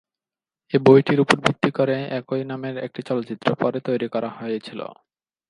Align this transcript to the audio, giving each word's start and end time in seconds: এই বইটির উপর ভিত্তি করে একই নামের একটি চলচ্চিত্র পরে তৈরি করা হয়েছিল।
এই 0.73 0.79
বইটির 0.85 1.19
উপর 1.19 1.37
ভিত্তি 1.45 1.69
করে 1.71 1.95
একই 2.19 2.43
নামের 2.43 2.75
একটি 2.77 3.01
চলচ্চিত্র 3.09 3.47
পরে 3.55 3.79
তৈরি 3.87 4.07
করা 4.13 4.29
হয়েছিল। 4.39 4.79